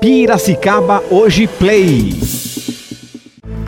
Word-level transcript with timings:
Piracicaba 0.00 1.02
Hoje 1.10 1.46
Play. 1.46 2.14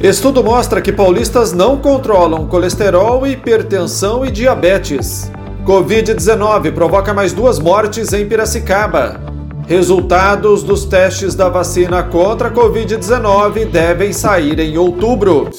Estudo 0.03 0.45
mostra 0.45 0.81
que 0.81 0.93
paulistas 0.93 1.53
não 1.53 1.79
controlam 1.79 2.47
colesterol, 2.47 3.27
hipertensão 3.27 4.25
e 4.25 4.31
diabetes. 4.31 5.31
Covid-19 5.65 6.73
provoca 6.73 7.13
mais 7.15 7.33
duas 7.33 7.59
mortes 7.59 8.13
em 8.13 8.27
Piracicaba. 8.27 9.21
Resultados 9.67 10.63
dos 10.63 10.85
testes 10.85 11.35
da 11.35 11.49
vacina 11.49 12.03
contra 12.03 12.49
a 12.49 12.53
Covid-19 12.53 13.67
devem 13.71 14.13
sair 14.13 14.59
em 14.61 14.79
outubro. 14.79 15.51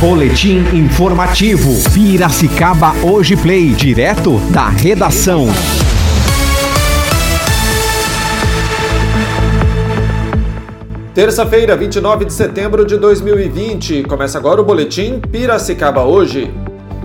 Boletim 0.00 0.58
informativo. 0.74 1.70
Piracicaba 1.92 2.92
Hoje 3.02 3.36
Play. 3.36 3.70
Direto 3.70 4.38
da 4.52 4.68
redação. 4.68 5.48
Terça-feira, 11.18 11.76
29 11.76 12.26
de 12.26 12.32
setembro 12.32 12.84
de 12.86 12.96
2020. 12.96 14.04
Começa 14.04 14.38
agora 14.38 14.60
o 14.60 14.64
Boletim 14.64 15.18
Piracicaba 15.18 16.04
Hoje. 16.04 16.48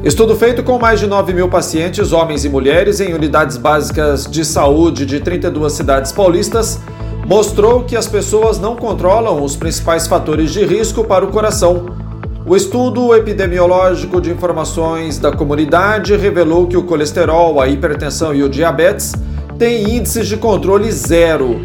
Estudo 0.04 0.36
feito 0.36 0.62
com 0.62 0.78
mais 0.78 1.00
de 1.00 1.08
9 1.08 1.34
mil 1.34 1.50
pacientes, 1.50 2.14
homens 2.14 2.46
e 2.46 2.50
mulheres, 2.50 3.00
em 3.00 3.12
unidades 3.16 3.58
básicas 3.58 4.30
de 4.30 4.46
saúde 4.46 5.08
de 5.08 5.20
32 5.20 5.74
cidades 5.74 6.12
paulistas, 6.12 6.80
mostrou 7.26 7.86
que 7.86 7.96
as 7.96 8.06
pessoas 8.06 8.60
não 8.60 8.76
controlam 8.76 9.44
os 9.44 9.56
principais 9.56 10.06
fatores 10.06 10.54
de 10.54 10.64
risco 10.64 11.04
para 11.04 11.26
o 11.26 11.32
coração. 11.32 11.88
O 12.46 12.56
estudo 12.56 13.16
epidemiológico 13.16 14.22
de 14.22 14.30
informações 14.30 15.18
da 15.18 15.32
comunidade 15.32 16.16
revelou 16.16 16.68
que 16.68 16.78
o 16.78 16.84
colesterol, 16.84 17.60
a 17.60 17.68
hipertensão 17.68 18.32
e 18.32 18.44
o 18.44 18.50
diabetes 18.50 19.14
têm 19.58 19.98
índices 19.98 20.28
de 20.28 20.38
controle 20.38 20.92
zero. 20.92 21.60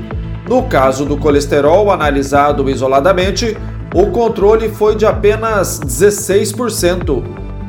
No 0.48 0.62
caso 0.62 1.04
do 1.04 1.18
colesterol 1.18 1.90
analisado 1.90 2.70
isoladamente, 2.70 3.54
o 3.94 4.06
controle 4.06 4.70
foi 4.70 4.96
de 4.96 5.04
apenas 5.04 5.78
16%. 5.78 7.22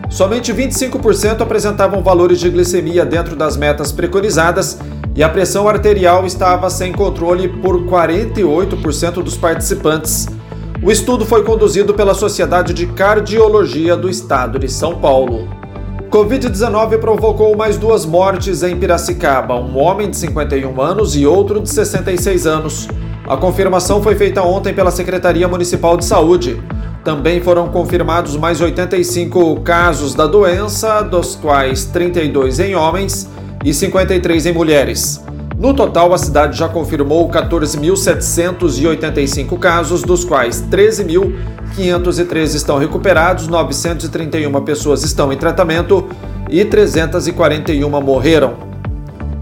Somente 0.10 0.54
25% 0.54 1.42
apresentavam 1.42 2.02
valores 2.02 2.40
de 2.40 2.50
glicemia 2.50 3.06
dentro 3.06 3.36
das 3.36 3.58
metas 3.58 3.92
preconizadas 3.92 4.80
e 5.14 5.22
a 5.22 5.28
pressão 5.28 5.68
arterial 5.68 6.26
estava 6.26 6.70
sem 6.70 6.94
controle 6.94 7.50
por 7.50 7.84
48% 7.84 9.22
dos 9.22 9.36
participantes. 9.36 10.28
O 10.82 10.90
estudo 10.90 11.26
foi 11.26 11.44
conduzido 11.44 11.94
pela 11.94 12.14
Sociedade 12.14 12.74
de 12.74 12.88
Cardiologia 12.88 13.98
do 13.98 14.10
Estado 14.10 14.58
de 14.58 14.70
São 14.70 14.96
Paulo. 15.02 15.59
Covid-19 16.10 16.98
provocou 16.98 17.56
mais 17.56 17.78
duas 17.78 18.04
mortes 18.04 18.64
em 18.64 18.76
Piracicaba, 18.76 19.54
um 19.54 19.78
homem 19.78 20.10
de 20.10 20.18
51 20.18 20.82
anos 20.82 21.16
e 21.16 21.24
outro 21.24 21.62
de 21.62 21.70
66 21.70 22.48
anos. 22.48 22.88
A 23.28 23.38
confirmação 23.38 24.02
foi 24.02 24.16
feita 24.16 24.42
ontem 24.42 24.74
pela 24.74 24.90
Secretaria 24.90 25.48
Municipal 25.48 25.96
de 25.96 26.06
Saúde. 26.06 26.60
Também 27.04 27.40
foram 27.42 27.68
confirmados 27.70 28.36
mais 28.36 28.60
85 28.60 29.62
casos 29.62 30.16
da 30.16 30.26
doença, 30.26 31.04
dos 31.04 31.36
quais 31.36 31.86
32 31.86 32.60
em 32.60 32.76
homens 32.76 33.30
e 33.64 33.72
53 33.72 34.48
em 34.48 34.52
mulheres. 34.52 35.24
No 35.60 35.74
total, 35.74 36.14
a 36.14 36.18
cidade 36.18 36.58
já 36.58 36.70
confirmou 36.70 37.28
14.785 37.28 39.60
casos, 39.60 40.04
dos 40.04 40.24
quais 40.24 40.64
13.513 40.64 42.56
estão 42.56 42.78
recuperados, 42.78 43.50
931 43.50 44.64
pessoas 44.64 45.04
estão 45.04 45.34
em 45.34 45.38
tratamento 45.38 46.08
e 46.50 46.64
341 46.64 48.02
morreram. 48.02 48.70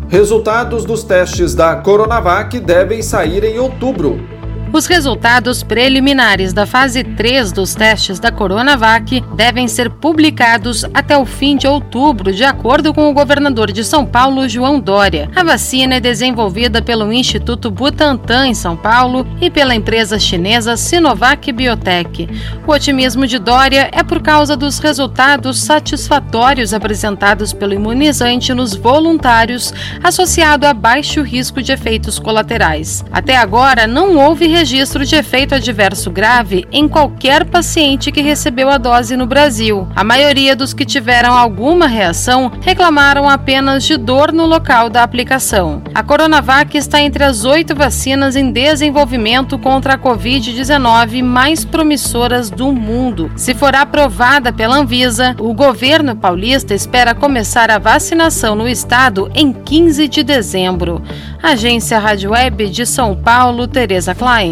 Resultados 0.08 0.86
dos 0.86 1.04
testes 1.04 1.54
da 1.54 1.76
Coronavac 1.76 2.60
devem 2.62 3.04
sair 3.04 3.44
em 3.44 3.60
outubro. 3.60 4.36
Os 4.73 4.86
resultados 4.86 5.64
preliminares 5.64 6.52
da 6.52 6.66
fase 6.66 7.04
3 7.04 7.52
dos 7.52 7.73
testes 7.73 8.20
da 8.20 8.32
Coronavac 8.32 9.23
devem 9.34 9.68
ser 9.68 9.90
publicados 9.90 10.84
até 10.94 11.18
o 11.18 11.26
fim 11.26 11.55
de 11.55 11.66
outubro, 11.66 12.33
de 12.33 12.44
acordo 12.44 12.94
com 12.94 13.10
o 13.10 13.14
governador 13.14 13.72
de 13.72 13.83
São 13.83 14.06
Paulo, 14.06 14.48
João 14.48 14.80
Dória. 14.80 15.30
A 15.36 15.44
vacina 15.44 15.95
é 15.95 16.00
desenvolvida 16.00 16.82
pelo 16.82 17.11
Instituto 17.14 17.72
Butantan, 17.72 18.48
em 18.48 18.54
São 18.54 18.76
Paulo, 18.76 19.26
e 19.39 19.50
pela 19.50 19.73
empresa 19.73 20.20
chinesa 20.20 20.76
Sinovac 20.76 21.52
Biotech. 21.52 22.27
O 22.67 22.72
otimismo 22.72 23.26
de 23.26 23.39
Dória 23.39 23.89
é 23.94 24.04
por 24.04 24.22
causa 24.22 24.58
dos 24.58 24.80
resultados 24.80 25.61
satisfatórios 25.61 26.73
apresentados 26.73 27.54
pelo 27.54 27.73
imunizante 27.73 28.54
nos 28.54 28.76
voluntários, 28.76 29.73
associado 30.04 30.67
a 30.67 30.73
baixo 30.73 31.22
risco 31.22 31.61
de 31.61 31.72
efeitos 31.72 32.20
colaterais. 32.20 33.04
Até 33.11 33.38
agora, 33.38 33.88
não 33.88 34.17
houve 34.17 34.57
registro 34.58 35.06
de 35.06 35.16
efeito 35.16 35.54
adverso 35.54 36.10
grave 36.10 36.66
em 36.72 36.88
qualquer 36.88 37.45
paciente 37.45 38.12
que 38.12 38.22
recebeu 38.22 38.70
a 38.70 38.80
dose 38.80 39.16
no 39.16 39.28
Brasil. 39.28 39.88
A 39.95 40.04
maioria 40.04 40.56
dos 40.56 40.73
que 40.73 40.84
tiveram 40.84 41.38
alguma 41.38 41.86
reação 41.86 42.52
reclamaram 42.60 43.30
apenas 43.30 43.84
de 43.84 43.95
dor 43.98 44.32
no 44.32 44.48
local 44.48 44.90
da 44.90 45.04
aplicação. 45.04 45.84
A 45.94 46.02
Coronavac 46.02 46.76
está 46.76 47.00
entre 47.00 47.23
as 47.23 47.45
oito 47.45 47.76
vacinas 47.76 48.36
em 48.36 48.52
desenvolvimento 48.52 49.60
contra 49.60 49.94
a 49.94 49.98
Covid-19 49.98 51.22
mais 51.22 51.64
promissoras 51.64 52.50
do 52.50 52.72
mundo. 52.72 53.32
Se 53.36 53.54
for 53.54 53.76
aprovada 53.76 54.52
pela 54.52 54.78
Anvisa, 54.78 55.36
o 55.39 55.54
governo 55.54 56.16
paulista 56.16 56.74
espera 56.74 57.14
começar 57.14 57.70
a 57.70 57.78
vacinação 57.78 58.56
no 58.56 58.68
estado 58.68 59.30
em 59.36 59.54
15 59.54 60.08
de 60.08 60.24
dezembro. 60.24 61.00
Agência 61.44 62.00
Rádio 62.00 62.32
Web 62.32 62.70
de 62.70 62.88
São 62.88 63.16
Paulo, 63.16 63.68
Tereza 63.68 64.16
Klein. 64.16 64.46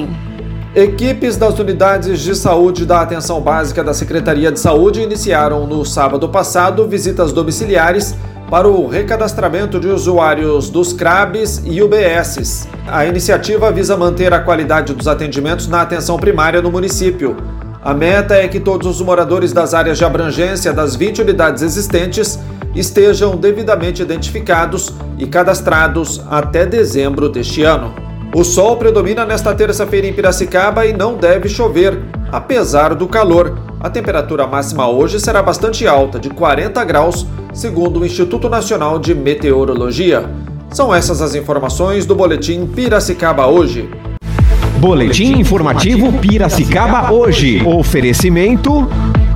Equipes 0.76 1.38
das 1.38 1.58
unidades 1.58 2.20
de 2.20 2.36
saúde 2.36 2.86
da 2.86 3.00
atenção 3.00 3.40
básica 3.40 3.82
da 3.82 3.94
Secretaria 3.94 4.52
de 4.52 4.60
Saúde 4.60 5.02
iniciaram 5.02 5.66
no 5.66 5.86
sábado 5.86 6.28
passado 6.28 6.86
visitas 6.86 7.32
domiciliares 7.32 8.14
para 8.50 8.68
o 8.68 8.86
recadastramento 8.88 9.80
de 9.80 9.88
usuários 9.88 10.70
dos 10.70 10.92
CRABs 10.92 11.62
e 11.66 11.82
UBSs. 11.82 12.68
A 12.88 13.06
iniciativa 13.06 13.72
visa 13.72 13.96
manter 13.96 14.34
a 14.34 14.40
qualidade 14.40 14.94
dos 14.94 15.08
atendimentos 15.08 15.68
na 15.68 15.82
atenção 15.82 16.18
primária 16.18 16.62
no 16.62 16.70
município. 16.70 17.38
A 17.82 17.94
meta 17.94 18.36
é 18.36 18.48
que 18.48 18.60
todos 18.60 18.86
os 18.88 19.02
moradores 19.02 19.54
das 19.54 19.74
áreas 19.74 19.98
de 19.98 20.04
abrangência 20.04 20.74
das 20.74 20.96
20 20.96 21.22
unidades 21.22 21.64
existentes 21.64 22.38
estejam 22.76 23.38
devidamente 23.38 24.02
identificados 24.02 24.94
e 25.18 25.26
cadastrados 25.26 26.22
até 26.30 26.66
dezembro 26.66 27.30
deste 27.30 27.64
ano. 27.64 28.05
O 28.36 28.44
sol 28.44 28.76
predomina 28.76 29.24
nesta 29.24 29.56
terça-feira 29.56 30.06
em 30.06 30.12
Piracicaba 30.12 30.86
e 30.86 30.92
não 30.92 31.16
deve 31.16 31.48
chover, 31.48 31.98
apesar 32.30 32.94
do 32.94 33.08
calor. 33.08 33.58
A 33.80 33.90
temperatura 33.90 34.46
máxima 34.46 34.90
hoje 34.90 35.22
será 35.22 35.42
bastante 35.42 35.88
alta, 35.88 36.20
de 36.20 36.30
40 36.30 36.84
graus, 36.84 37.26
segundo 37.54 38.02
o 38.02 38.06
Instituto 38.06 38.50
Nacional 38.50 39.00
de 39.00 39.16
Meteorologia. 39.16 40.30
São 40.70 40.94
essas 40.94 41.22
as 41.22 41.34
informações 41.34 42.06
do 42.06 42.14
Boletim 42.14 42.68
Piracicaba 42.68 43.48
hoje. 43.48 43.90
Boletim 44.80 45.40
informativo 45.40 46.12
Piracicaba 46.20 47.14
hoje. 47.14 47.66
Oferecimento. 47.66 48.86